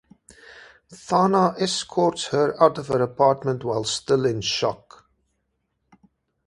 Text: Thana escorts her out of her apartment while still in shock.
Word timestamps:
Thana 0.91 1.53
escorts 1.59 2.29
her 2.29 2.59
out 2.59 2.79
of 2.79 2.87
her 2.87 2.99
apartment 3.03 3.63
while 3.63 3.83
still 3.83 4.25
in 4.25 4.41
shock. 4.41 5.07